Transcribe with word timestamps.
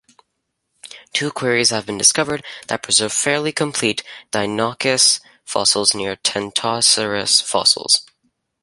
Two 1.13 1.29
quarries 1.29 1.69
have 1.69 1.85
been 1.85 1.99
discovered 1.99 2.43
that 2.67 2.81
preserve 2.81 3.13
fairly 3.13 3.51
complete 3.51 4.01
"Deinonychus" 4.31 5.19
fossils 5.45 5.93
near 5.93 6.15
"Tenontosaurus" 6.15 7.39
fossils. 7.39 8.03